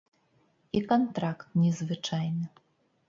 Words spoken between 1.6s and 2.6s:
не звычайны.